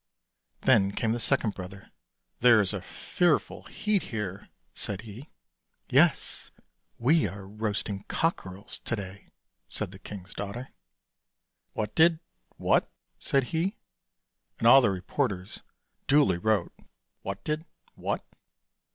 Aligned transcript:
Then 0.61 0.93
came 0.93 1.11
the 1.11 1.19
second 1.19 1.53
brother." 1.53 1.91
There's 2.41 2.73
a 2.73 2.81
fearful 2.81 3.65
heat 3.65 4.01
here," 4.01 4.49
said 4.73 5.01
he. 5.01 5.11
HANS 5.11 5.29
CLODHOPPER 5.29 5.89
25" 5.89 6.17
Yes, 6.19 6.51
we 6.97 7.27
are 7.27 7.47
roasting 7.47 8.05
cockerels 8.07 8.79
to 8.79 8.95
day," 8.95 9.27
said 9.69 9.91
the 9.91 9.99
king's 9.99 10.33
daughter. 10.33 10.69
"What 11.73 11.93
did— 11.93 12.19
what?" 12.57 12.89
said 13.19 13.43
he, 13.53 13.77
and 14.57 14.67
all 14.67 14.81
the 14.81 14.89
reporters 14.89 15.59
duly 16.07 16.39
wrote" 16.39 16.73
What 17.21 17.43
did— 17.43 17.67
what." 17.93 18.25